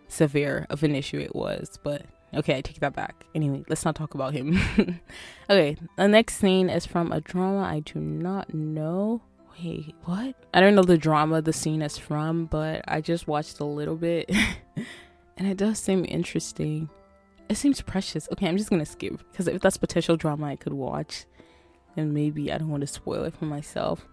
[0.08, 2.02] severe of an issue it was, but
[2.34, 3.24] okay, I take that back.
[3.34, 4.58] Anyway, let's not talk about him.
[5.50, 9.22] okay, the next scene is from a drama I do not know.
[9.56, 10.34] Wait, what?
[10.52, 13.96] I don't know the drama the scene is from, but I just watched a little
[13.96, 14.28] bit
[15.36, 16.88] and it does seem interesting.
[17.48, 18.28] It seems precious.
[18.32, 21.24] Okay, I'm just gonna skip because if that's potential drama I could watch,
[21.94, 24.06] then maybe I don't want to spoil it for myself.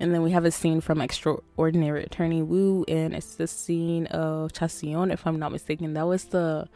[0.00, 4.52] And then we have a scene from Extraordinary Attorney Woo, and it's the scene of
[4.52, 5.94] Chasion, if I'm not mistaken.
[5.94, 6.68] That was the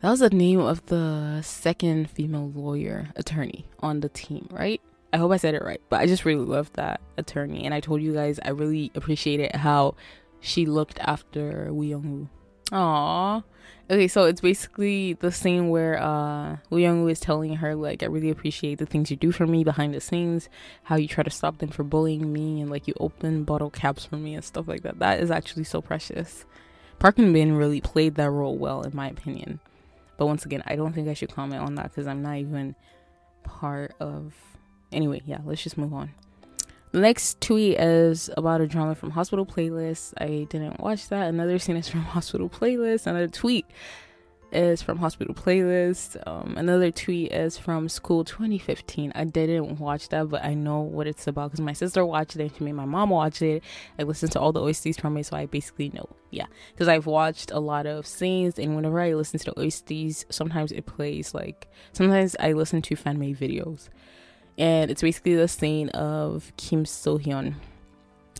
[0.00, 4.80] that was the name of the second female lawyer attorney on the team, right?
[5.12, 7.80] I hope I said it right, but I just really loved that attorney, and I
[7.80, 9.96] told you guys I really appreciated how
[10.40, 12.28] she looked after Woo Young Woo.
[12.70, 13.42] Aww.
[13.90, 18.06] Okay, so it's basically the scene where uh Woo Young is telling her like I
[18.06, 20.50] really appreciate the things you do for me behind the scenes,
[20.84, 24.04] how you try to stop them from bullying me and like you open bottle caps
[24.04, 24.98] for me and stuff like that.
[24.98, 26.44] That is actually so precious.
[26.98, 29.60] Park Min Bin really played that role well in my opinion.
[30.18, 32.74] But once again, I don't think I should comment on that because I'm not even
[33.44, 34.34] part of
[34.92, 36.10] Anyway, yeah, let's just move on.
[36.90, 40.14] The next tweet is about a drama from Hospital Playlist.
[40.18, 41.28] I didn't watch that.
[41.28, 43.06] Another scene is from Hospital Playlist.
[43.06, 43.66] Another tweet
[44.52, 46.16] is from Hospital Playlist.
[46.26, 49.12] Um, another tweet is from School 2015.
[49.14, 52.40] I didn't watch that, but I know what it's about because my sister watched it.
[52.40, 53.62] and She made my mom watch it.
[53.98, 56.08] I listened to all the OSTs from it, so I basically know.
[56.30, 60.24] Yeah, because I've watched a lot of scenes, and whenever I listen to the OSTs,
[60.30, 63.90] sometimes it plays like sometimes I listen to fan made videos
[64.58, 67.54] and it's basically the scene of Kim So Hyun.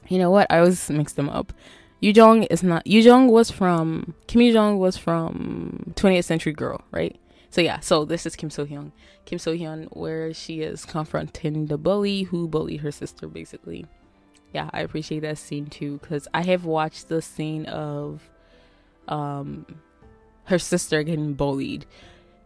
[0.09, 0.48] You know what?
[0.50, 1.52] I always mix them up.
[2.00, 6.52] Yu Jong is not Yu Jong was from Kim Yu Jong was from 20th Century
[6.52, 7.18] Girl, right?
[7.50, 8.92] So yeah, so this is Kim So Hyun.
[9.24, 13.87] Kim So Hyun, where she is confronting the bully who bullied her sister, basically.
[14.52, 18.28] Yeah, I appreciate that scene too because I have watched the scene of
[19.09, 19.66] um
[20.44, 21.85] her sister getting bullied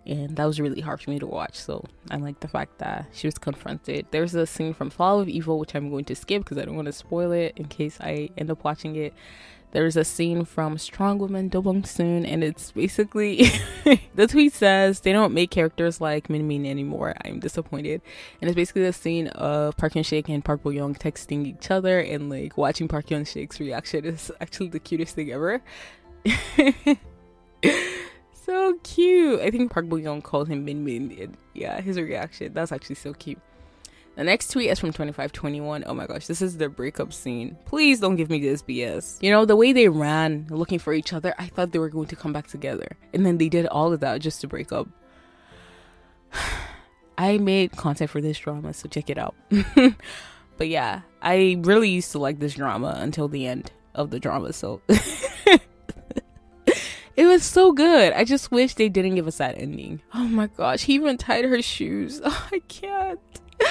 [0.07, 1.55] and that was really hard for me to watch.
[1.55, 4.07] So I like the fact that she was confronted.
[4.11, 6.77] There's a scene from Flower of Evil which I'm going to skip because I don't
[6.77, 9.15] want to spoil it in case I end up watching it.
[9.73, 13.51] There's a scene from Strong Woman Do Bong Soon, and it's basically
[14.15, 17.15] the tweet says they don't make characters like Min Min anymore.
[17.25, 18.03] I'm disappointed,
[18.43, 21.71] and it's basically the scene of Park Hyun Sik and Park Bo Young texting each
[21.71, 25.63] other, and like watching Park Hyun Sik's reaction is actually the cutest thing ever.
[28.45, 29.41] so cute.
[29.41, 31.37] I think Park Bo Young called him Min Min.
[31.55, 32.53] yeah, his reaction.
[32.53, 33.39] That's actually so cute.
[34.17, 35.85] The next tweet is from 2521.
[35.87, 37.57] Oh my gosh, this is their breakup scene.
[37.65, 39.23] Please don't give me this BS.
[39.23, 42.09] You know, the way they ran looking for each other, I thought they were going
[42.09, 42.97] to come back together.
[43.15, 44.87] And then they did all of that just to break up.
[47.19, 49.35] I made content for this drama, so check it out.
[50.57, 54.53] but yeah, I really used to like this drama until the end of the drama,
[54.53, 54.83] so
[57.17, 58.13] It was so good.
[58.13, 60.01] I just wish they didn't give us that ending.
[60.15, 62.21] Oh my gosh, he even tied her shoes.
[62.25, 63.21] Oh, I can't.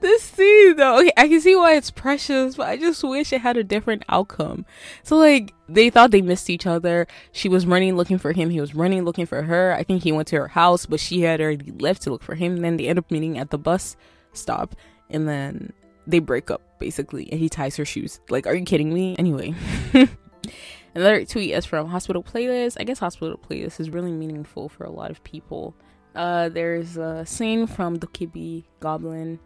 [0.00, 3.40] This scene though, okay, I can see why it's precious, but I just wish it
[3.40, 4.64] had a different outcome.
[5.02, 7.08] So like they thought they missed each other.
[7.32, 8.50] She was running looking for him.
[8.50, 9.72] He was running looking for her.
[9.72, 12.36] I think he went to her house, but she had already left to look for
[12.36, 12.54] him.
[12.54, 13.96] And then they end up meeting at the bus
[14.34, 14.76] stop,
[15.10, 15.72] and then
[16.06, 17.28] they break up basically.
[17.32, 18.20] And he ties her shoes.
[18.30, 19.16] Like, are you kidding me?
[19.18, 19.54] Anyway.
[20.94, 22.76] Another tweet is from Hospital Playlist.
[22.80, 25.74] I guess Hospital Playlist is really meaningful for a lot of people.
[26.14, 29.38] Uh, there's a scene from Dokkaebi Goblin.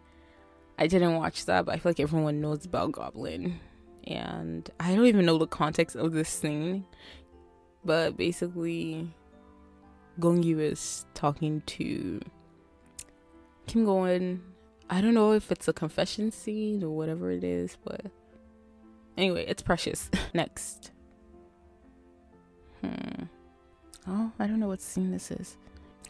[0.79, 3.61] I didn't watch that, but I feel like everyone knows about Goblin.
[4.07, 6.87] And I don't even know the context of this scene.
[7.85, 9.13] But basically,
[10.21, 12.21] Gongyu is talking to
[13.67, 14.41] Kim Go-eun.
[14.89, 18.07] I don't know if it's a confession scene or whatever it is, but
[19.17, 20.11] anyway, it's precious.
[20.35, 20.93] Next.
[22.83, 23.25] Hmm.
[24.07, 25.57] Oh, I don't know what scene this is.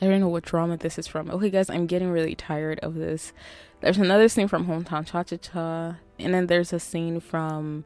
[0.01, 1.31] I don't know what drama this is from.
[1.31, 3.33] Okay, guys, I'm getting really tired of this.
[3.81, 7.85] There's another scene from Hometown Cha Cha Cha, and then there's a scene from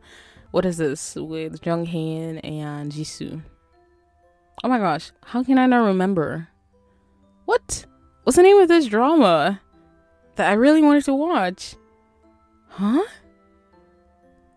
[0.50, 3.42] what is this with Jung Hae-in and Jisoo.
[4.64, 6.48] Oh my gosh, how can I not remember?
[7.44, 7.84] What?
[8.22, 9.60] What's the name of this drama
[10.36, 11.74] that I really wanted to watch?
[12.68, 13.04] Huh?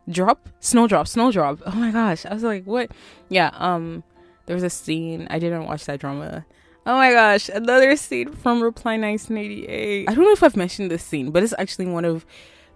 [0.10, 0.50] Drop?
[0.60, 1.60] Snowdrop, Snowdrop.
[1.65, 2.26] Oh my gosh.
[2.26, 2.92] I was like, what?
[3.30, 4.04] Yeah, um,
[4.50, 5.28] there was a scene.
[5.30, 6.44] I didn't watch that drama.
[6.88, 10.10] Oh my gosh, another scene from Reply 1988.
[10.10, 12.26] I don't know if I've mentioned this scene, but it's actually one of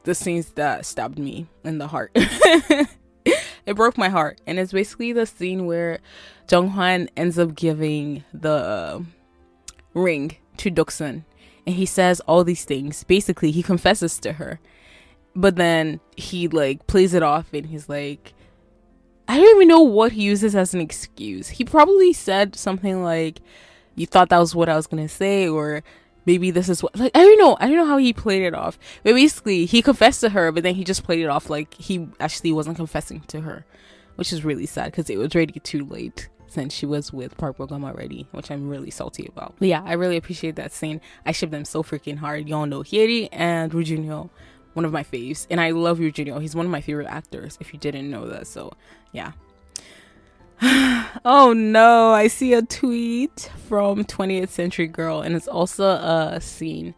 [0.03, 2.11] the scenes that stabbed me in the heart.
[2.15, 5.97] it broke my heart, and it's basically the scene where
[6.47, 9.03] Jung Hwan ends up giving the
[9.95, 11.23] ring to Doksun,
[11.65, 13.03] and he says all these things.
[13.03, 14.59] Basically, he confesses to her,
[15.35, 18.35] but then he like plays it off, and he's like,
[19.27, 21.49] I don't even know what he uses as an excuse.
[21.49, 23.39] He probably said something like,
[23.95, 25.83] "You thought that was what I was gonna say," or
[26.25, 27.57] maybe this is what like I don't know.
[27.59, 28.77] I don't know how he played it off.
[29.03, 32.07] But basically, he confessed to her, but then he just played it off like he
[32.19, 33.65] actually wasn't confessing to her,
[34.15, 37.57] which is really sad because it was already too late since she was with Park
[37.57, 39.55] Bo Gum already, which I'm really salty about.
[39.57, 41.01] But yeah, I really appreciate that scene.
[41.25, 42.47] I ship them so freaking hard.
[42.47, 44.29] Y'all know Hyeri and Ryu Jun-yeol
[44.73, 46.41] one of my faves, and I love Ryu Jun-yeol.
[46.41, 47.57] He's one of my favorite actors.
[47.59, 48.73] If you didn't know that, so
[49.11, 49.33] yeah.
[51.25, 56.95] oh no, I see a tweet from 20th Century Girl, and it's also a scene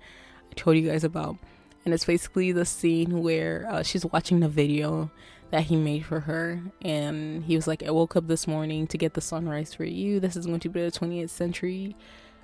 [0.51, 1.37] I told you guys about,
[1.83, 5.09] and it's basically the scene where uh, she's watching the video
[5.51, 8.97] that he made for her, and he was like, "I woke up this morning to
[8.97, 10.19] get the sunrise for you.
[10.19, 11.95] This is going to be the 20th century."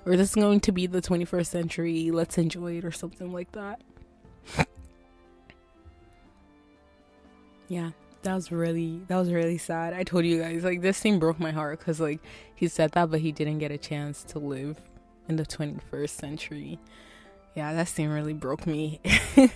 [0.04, 2.10] Or this is going to be the 21st century.
[2.10, 3.80] Let's enjoy it, or something like that.
[7.72, 7.90] Yeah.
[8.22, 9.94] That was really that was really sad.
[9.94, 12.20] I told you guys like this scene broke my heart because like
[12.54, 14.76] he said that but he didn't get a chance to live
[15.26, 16.78] in the 21st century.
[17.56, 19.00] Yeah that scene really broke me.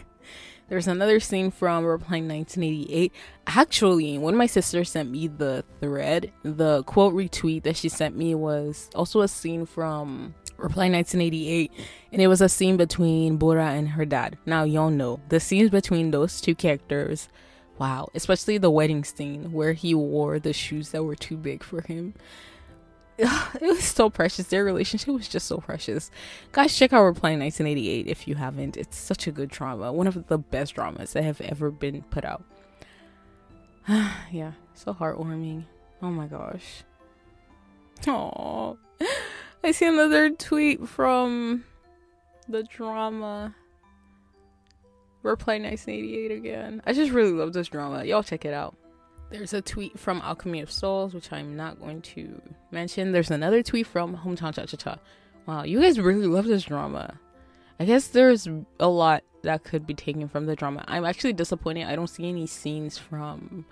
[0.69, 3.13] There's another scene from reply 1988
[3.47, 8.35] actually when my sister sent me the thread the quote retweet that she sent me
[8.35, 11.71] was also a scene from reply 1988
[12.13, 14.39] and it was a scene between bora and her dad.
[14.47, 17.29] Now y'all know the scenes between those two characters
[17.79, 21.81] wow especially the wedding scene where he wore the shoes that were too big for
[21.83, 22.15] him.
[23.19, 24.49] It was so precious.
[24.49, 26.11] Their relationship was just so precious.
[26.53, 28.77] Guys check out reply 1988 if you haven't.
[28.77, 29.91] It's such a good drama.
[29.91, 32.45] One of the best dramas that have ever been put out.
[34.31, 35.65] Yeah so heartwarming.
[36.03, 36.85] Oh my gosh.
[38.07, 38.79] Oh
[39.65, 41.65] i see another tweet from
[42.49, 43.55] the drama
[45.27, 46.83] Reply 1988 again.
[46.87, 48.05] I just really love this drama.
[48.05, 48.77] Y'all check it out.
[49.31, 53.11] There's a tweet from Alchemy of Souls, which I'm not going to mention.
[53.11, 54.99] There's another tweet from Hometown Cha Cha Cha.
[55.47, 57.19] Wow, you guys really love this drama.
[57.79, 60.85] I guess there's a lot that could be taken from the drama.
[60.87, 61.87] I'm actually disappointed.
[61.87, 63.67] I don't see any scenes from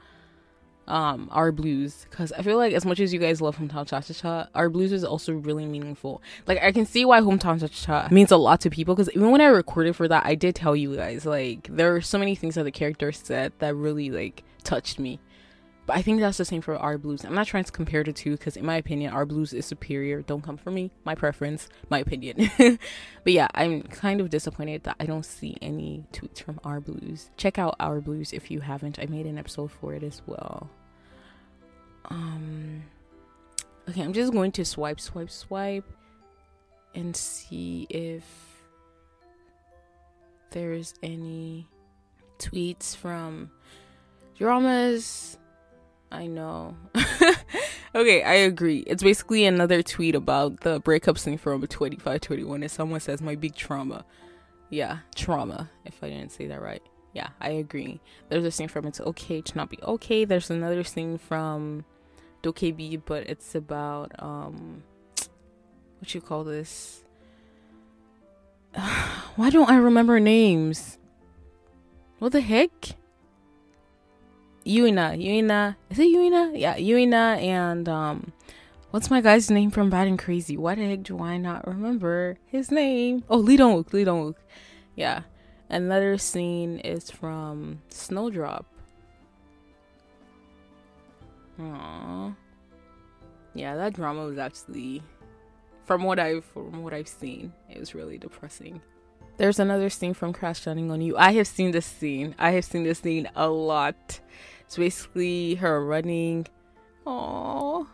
[0.86, 2.06] um our blues.
[2.10, 4.68] Because i feel like as much as you guys love hometown cha cha cha our
[4.68, 6.22] blues is also really meaningful.
[6.46, 9.10] Like i can see why hometown cha cha cha means a lot to people because
[9.10, 12.18] even when i recorded for that i did tell you guys like there are so
[12.18, 15.20] many things that the character said that really like touched me
[15.86, 17.24] but i think that's the same for our blues.
[17.24, 20.22] I'm not trying to compare the two because in my opinion our blues is superior.
[20.22, 20.90] Don't come for me.
[21.04, 22.50] My preference my opinion.
[23.24, 27.30] But yeah i'm kind of disappointed that i don't see any tweets from our blues.
[27.36, 28.98] Check out our blues if you haven't.
[28.98, 30.68] I made an episode for it as well.
[32.06, 32.82] Um
[33.88, 35.84] okay i'm just going to swipe swipe swipe
[36.94, 38.24] and see if
[40.50, 41.66] there's any
[42.38, 43.50] tweets from
[44.38, 45.38] dramas
[46.12, 46.76] i know
[47.94, 53.00] okay i agree it's basically another tweet about the breakup scene from 2521 and someone
[53.00, 54.04] says my big trauma
[54.70, 58.86] yeah trauma if i didn't say that right yeah i agree there's a scene from
[58.86, 61.84] it's okay to not be okay there's another scene from
[62.44, 64.84] Dokkaebi, but it's about um
[65.98, 67.02] what you call this?
[69.36, 70.98] Why don't I remember names?
[72.18, 72.96] What the heck?
[74.64, 76.50] Yoo In-na, Yuina, is it Yoo In-na?
[76.54, 78.32] Yeah, Yoo In-na and um,
[78.90, 80.56] what's my guy's name from Bad and Crazy?
[80.56, 83.24] Why the heck do I not remember his name?
[83.28, 84.36] Oh, Lee Dong Wook, Lee Dong Wook.
[84.96, 85.22] Yeah,
[85.68, 88.64] another scene is from Snowdrop.
[91.60, 92.34] Aww.
[93.54, 95.02] Yeah, that drama was actually
[95.84, 98.80] from what I've from what I've seen, it was really depressing.
[99.36, 101.16] There's another scene from Crash Landing on You.
[101.16, 102.34] I have seen this scene.
[102.38, 104.20] I have seen this scene a lot.
[104.66, 106.46] It's basically her running.
[107.06, 107.86] Oh,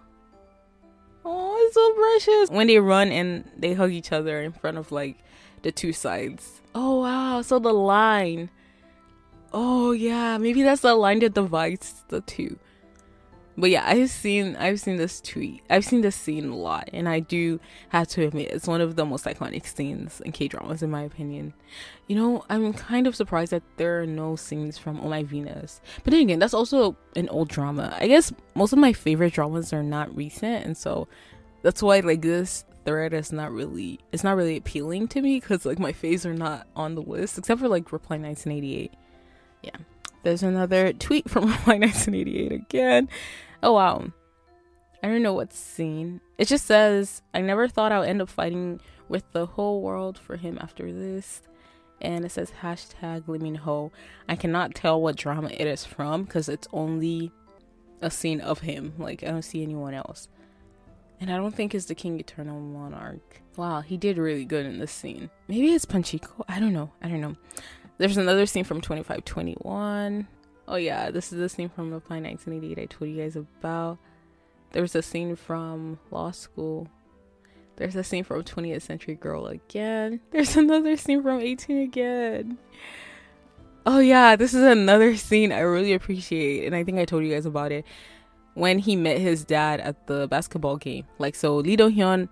[1.25, 2.51] oh, it's so precious.
[2.51, 5.17] When they run and they hug each other in front of like
[5.63, 6.61] the two sides.
[6.75, 7.43] Oh wow!
[7.43, 8.51] So the line.
[9.53, 12.59] Oh yeah, maybe that's the line that divides the two
[13.59, 17.09] but yeah i've seen i've seen this tweet i've seen this scene a lot and
[17.09, 17.61] i do
[17.91, 21.53] have to admit it's one of the most iconic scenes in k-dramas in my opinion.
[22.07, 25.81] You know i'm kind of surprised that there are no scenes from oh my venus.
[26.03, 27.97] But then again that's also an old drama.
[28.01, 31.09] I guess most of my favorite dramas are not recent and so
[31.63, 35.67] that's why like this thread is not really it's not really appealing to me because
[35.67, 38.93] like my faves are not on the list except for like reply 1988
[39.63, 39.71] yeah
[40.23, 43.09] there's another tweet from reply 1988 again
[43.63, 44.11] Oh wow.
[45.03, 46.21] I don't know what scene.
[46.39, 50.37] It just says, I never thought I'll end up fighting with the whole world for
[50.37, 51.43] him after this.
[52.01, 53.93] And it says hashtag Lee Ho.
[54.29, 57.33] I cannot tell what drama it is from because it's only
[58.01, 58.95] a scene of him.
[58.99, 60.29] Like I don't see anyone else.
[61.21, 63.43] And I don't think it's the King Eternal Monarch.
[63.57, 65.29] Wow, he did really good in this scene.
[65.49, 66.45] Maybe it's Pachinko.
[66.49, 66.91] I don't know.
[67.03, 67.37] I don't know.
[68.01, 70.27] There's another scene from 2521.
[70.67, 73.99] Oh yeah, this is the scene from Reply 1988 I told you guys about.
[74.73, 76.89] There's a scene from Law School.
[77.77, 80.21] There's a scene from 20th Century Girl again.
[80.31, 82.57] There's another scene from 18 again.
[83.85, 87.35] Oh yeah, this is another scene I really appreciate, and I think I told you
[87.35, 87.85] guys about it
[88.55, 91.05] when he met his dad at the basketball game.
[91.19, 92.31] Like so, Lee Do Hyun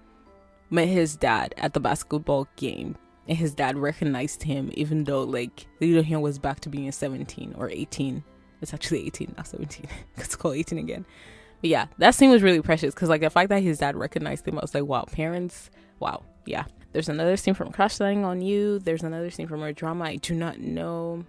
[0.70, 2.96] met his dad at the basketball game,
[3.28, 7.54] and his dad recognized him, even though like Lee Hyun was back to being 17
[7.58, 8.24] or 18.
[8.60, 9.86] It's actually 18, not 17.
[10.16, 11.06] it's called 18 again.
[11.60, 14.46] But yeah, that scene was really precious because like the fact that his dad recognized
[14.48, 15.70] him, I was like, wow, parents,
[16.00, 16.64] wow, yeah.
[16.92, 18.78] There's another scene from Crash Landing on You.
[18.78, 21.24] There's another scene from a drama I do not know.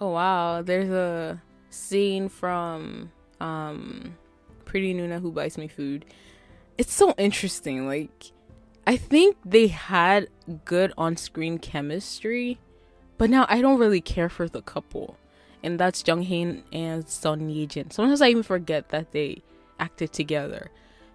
[0.00, 4.16] Oh wow, there's a scene from um
[4.64, 6.06] Pretty Nuna who buys me food.
[6.78, 7.86] It's so interesting.
[7.86, 8.32] Like
[8.86, 10.28] I think they had
[10.64, 12.58] good on-screen chemistry,
[13.16, 15.16] but now I don't really care for the couple.
[15.62, 17.90] And that's Jung Hae and Son Ye Jin.
[17.92, 19.42] Sometimes I even forget that they
[19.78, 20.70] acted together.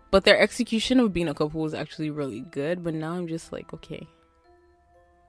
[0.09, 2.81] But their execution of being a couple was actually really good.
[2.81, 4.07] But now I'm just like, okay.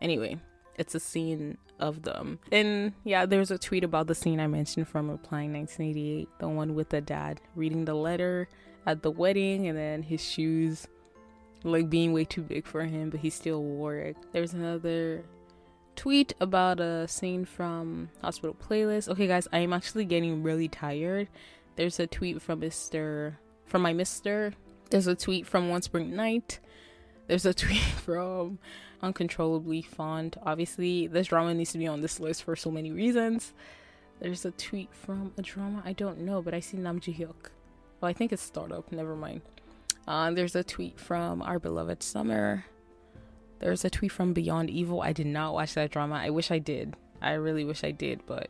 [0.01, 0.39] Anyway,
[0.77, 2.39] it's a scene of them.
[2.53, 6.77] And yeah, there's a tweet about the scene I mentioned from Replying 1988, the one
[6.77, 8.49] with the dad reading the letter
[8.87, 10.87] at the wedding and then his shoes
[11.65, 14.17] like being way too big for him, but he still wore it.
[14.33, 15.25] There's another
[15.97, 19.09] tweet about a scene from Hospital Playlist.
[19.09, 21.29] Okay, guys, I am actually getting really tired.
[21.77, 23.35] There's a tweet from Mr.
[23.67, 24.53] from my Mister.
[24.91, 26.61] There's a tweet from One Spring Night.
[27.27, 28.59] There's a tweet from
[29.03, 30.37] uncontrollably fond.
[30.43, 33.53] Obviously, this drama needs to be on this list for so many reasons.
[34.21, 37.51] There's a tweet from a drama I don't know, but I see Nam Joo Hyuk.
[38.01, 38.91] Well, I think it's Startup.
[38.93, 39.43] Never mind.
[40.09, 42.65] Uh, there's a tweet from Our Beloved Summer.
[43.59, 45.03] There's a tweet from Beyond Evil.
[45.03, 46.15] I did not watch that drama.
[46.15, 46.97] I wish I did.
[47.21, 48.49] I really wish I did, but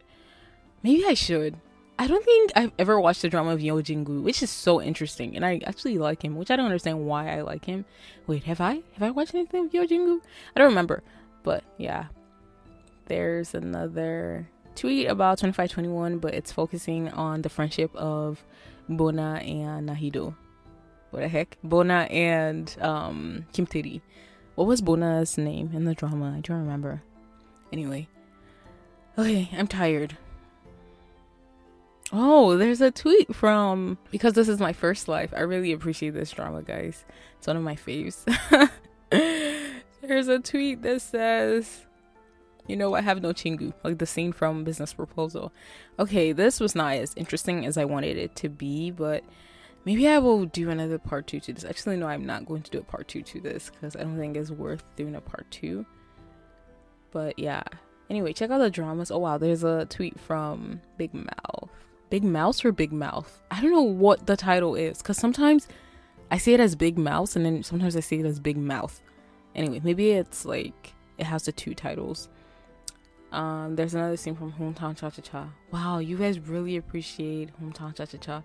[0.84, 1.56] maybe I should.
[1.98, 5.34] I don't think I've ever watched the drama of Yeo Jin-goo, which is so interesting,
[5.34, 7.84] and I actually like him, which I don't understand why I like him.
[8.28, 8.74] Wait, have I?
[8.92, 10.22] Have I watched anything with Yeo Jin-goo?
[10.54, 11.02] I don't remember,
[11.42, 12.04] but yeah.
[13.06, 18.44] There's another tweet about 2521, but it's focusing on the friendship of
[18.88, 20.36] Bona and Na Hee-do.
[21.10, 21.56] What the heck?
[21.64, 24.00] Bona and um, Kim Tae
[24.54, 26.34] What was Bona's name in the drama?
[26.36, 27.02] I don't remember.
[27.72, 28.08] Anyway.
[29.16, 30.16] Okay, I'm tired.
[32.12, 35.32] Oh, there's a tweet from because this is my first life.
[35.36, 37.04] I really appreciate this drama, guys.
[37.36, 38.24] It's one of my faves.
[40.00, 41.84] there's a tweet that says,
[42.66, 45.52] "You know, I have no chingu," like the scene from Business Proposal.
[45.98, 49.22] Okay, this was not as interesting as I wanted it to be, but
[49.88, 51.64] maybe I will do another part two to this.
[51.64, 54.18] Actually, no, I'm not going to do a part two to this because I don't
[54.18, 55.86] think it's worth doing a part two.
[57.10, 57.62] But yeah.
[58.10, 59.10] Anyway, check out the dramas.
[59.10, 61.70] Oh wow, there's a tweet from Big Mouth
[62.10, 63.42] Big Mouse or Big Mouth?
[63.50, 65.68] I don't know what the title is because sometimes
[66.30, 69.00] I see it as Big Mouse and then sometimes I see it as Big Mouth.
[69.54, 72.28] Anyway, maybe it's like it has the two titles.
[73.30, 75.48] Um, there's another scene from Hometown Cha Cha Cha.
[75.70, 78.42] Wow, you guys really appreciate Hometown Cha Cha Cha.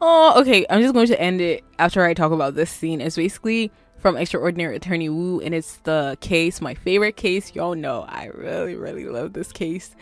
[0.00, 0.66] Oh, okay.
[0.68, 3.00] I'm just going to end it after I talk about this scene.
[3.00, 7.54] It's basically from Extraordinary Attorney Woo, and it's the case, my favorite case.
[7.54, 9.94] Y'all know I really, really love this case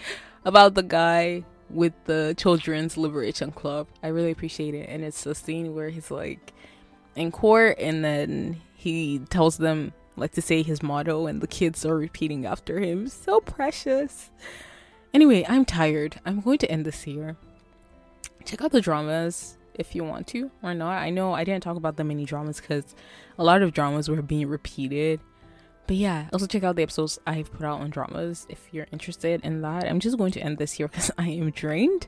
[0.44, 3.88] about the guy with the Children's Liberation Club.
[4.02, 4.88] I really appreciate it.
[4.88, 6.52] And it's the scene where he's like
[7.16, 11.84] in court and then he tells them like to say his motto and the kids
[11.84, 13.08] are repeating after him.
[13.08, 14.30] So precious.
[15.12, 16.20] Anyway, I'm tired.
[16.24, 17.36] I'm going to end this here.
[18.44, 21.02] Check out the dramas if you want to or not.
[21.02, 22.94] I know I didn't talk about the mini dramas because
[23.38, 25.20] a lot of dramas were being repeated
[25.86, 29.44] but yeah, also check out the episodes I've put out on dramas if you're interested
[29.44, 29.84] in that.
[29.84, 32.06] I'm just going to end this here because I am drained.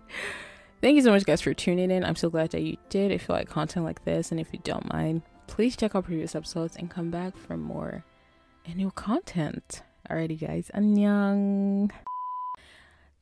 [0.80, 2.04] Thank you so much, guys, for tuning in.
[2.04, 3.10] I'm so glad that you did.
[3.10, 6.34] If you like content like this, and if you don't mind, please check out previous
[6.34, 8.04] episodes and come back for more
[8.64, 9.82] and new content.
[10.10, 11.90] Alrighty, guys, annyeong.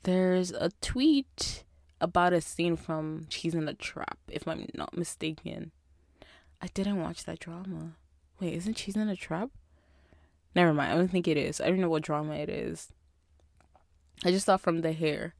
[0.02, 1.64] There's a tweet
[2.00, 5.72] about a scene from Cheese in the Trap, if I'm not mistaken.
[6.60, 7.92] I didn't watch that drama.
[8.40, 9.50] Wait, isn't Cheese in a Trap?
[10.54, 10.92] Never mind.
[10.92, 11.60] I don't think it is.
[11.60, 12.92] I don't know what drama it is.
[14.24, 15.34] I just thought from the hair.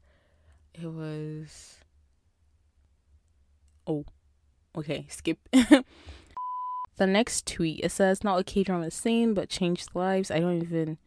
[0.73, 1.77] It was.
[3.87, 4.05] Oh.
[4.77, 5.37] Okay, skip.
[6.97, 10.31] the next tweet it says not a K drama scene but changed lives.
[10.31, 10.97] I don't even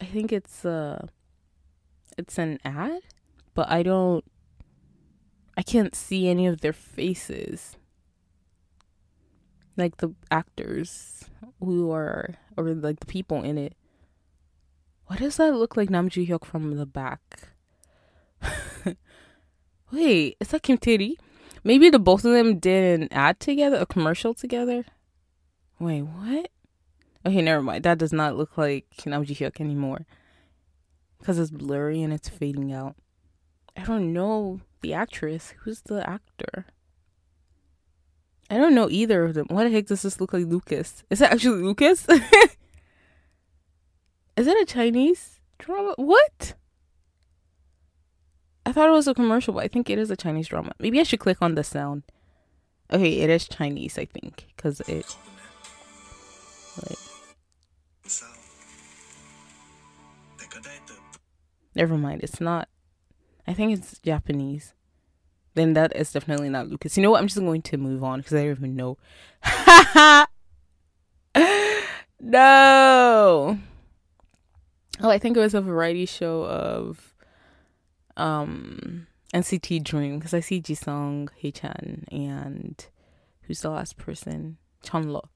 [0.00, 1.06] I think it's uh
[2.16, 3.00] it's an ad,
[3.54, 4.24] but I don't
[5.58, 7.76] I can't see any of their faces.
[9.76, 11.24] Like the actors
[11.58, 13.74] who are, or like the people in it.
[15.06, 17.50] What does that look like Nam Joo Hyuk from the back?
[19.92, 21.16] Wait, is that Kim Tae
[21.64, 24.84] Maybe the both of them did an ad together, a commercial together.
[25.80, 26.50] Wait, what?
[27.26, 27.84] Okay, never mind.
[27.84, 30.06] That does not look like Nam Joo Hyuk anymore
[31.18, 32.96] because it's blurry and it's fading out.
[33.76, 35.54] I don't know the actress.
[35.60, 36.66] Who's the actor?
[38.50, 39.46] I don't know either of them.
[39.50, 41.04] Why the heck does this look like Lucas?
[41.10, 42.06] Is that actually Lucas?
[44.36, 45.94] Is that a Chinese drama?
[45.96, 46.54] What?
[48.64, 50.72] I thought it was a commercial, but I think it is a Chinese drama.
[50.78, 52.04] Maybe I should click on the sound.
[52.92, 55.16] Okay, it is Chinese, I think, because it.
[56.86, 56.98] Like,
[61.74, 62.22] never mind.
[62.22, 62.68] It's not.
[63.46, 64.74] I think it's Japanese.
[65.54, 66.96] Then that is definitely not Lucas.
[66.96, 67.20] You know what?
[67.20, 68.98] I'm just going to move on because I don't even know.
[72.20, 73.58] no.
[75.00, 77.14] Oh, I think it was a variety show of
[78.16, 82.86] um NCT Dream because I see Jisung, Haechan, and
[83.42, 84.58] who's the last person?
[84.84, 85.28] Chenle.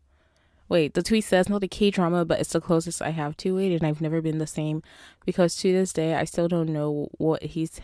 [0.73, 3.59] Wait, the tweet says not a K drama, but it's the closest I have to
[3.59, 4.83] it, and I've never been the same
[5.27, 7.79] because to this day I still don't know what he's.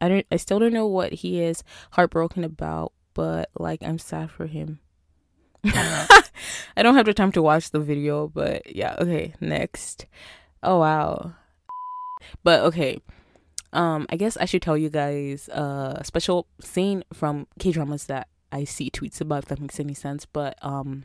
[0.00, 0.24] I don't.
[0.32, 4.78] I still don't know what he is heartbroken about, but like I'm sad for him.
[5.66, 6.22] I
[6.78, 8.96] don't have the time to watch the video, but yeah.
[8.98, 10.06] Okay, next.
[10.62, 11.34] Oh wow.
[12.42, 13.02] But okay.
[13.74, 18.28] Um, I guess I should tell you guys a special scene from K dramas that
[18.50, 20.24] I see tweets about if that makes any sense.
[20.24, 21.04] But um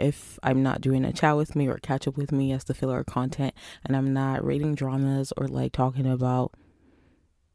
[0.00, 2.74] if I'm not doing a chat with me or catch up with me as the
[2.74, 6.52] filler content and I'm not rating dramas or like talking about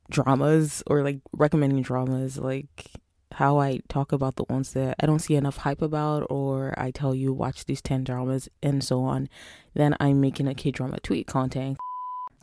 [0.10, 2.92] dramas or like recommending dramas like
[3.34, 6.92] how I talk about the ones that I don't see enough hype about or I
[6.92, 9.30] tell you watch these 10 dramas and so on
[9.74, 11.78] then I'm making a K-drama tweet content.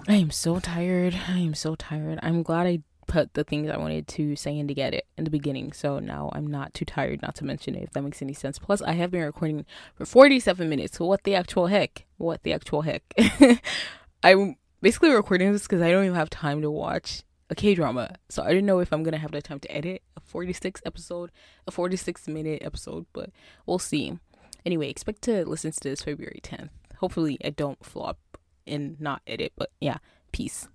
[0.09, 1.17] I am so tired.
[1.29, 2.19] I am so tired.
[2.23, 2.81] I'm glad I
[3.11, 5.73] put the things I wanted to say in to get it in the beginning.
[5.73, 8.59] So now I'm not too tired not to mention it, if that makes any sense.
[8.59, 10.97] Plus, I have been recording for 47 minutes.
[10.97, 12.07] So what the actual heck?
[12.19, 13.03] What the actual heck?
[14.23, 18.15] I'm basically recording this because I don't even have time to watch a K drama.
[18.29, 21.33] So I don't know if I'm gonna have the time to edit a 46 episode,
[21.67, 23.31] a 46 minute episode, but
[23.67, 24.21] we'll see.
[24.65, 26.69] Anyway, expect to listen to this February 10th.
[26.99, 28.19] Hopefully, I don't flop
[28.69, 29.99] and not edit, but yeah,
[30.31, 30.69] peace.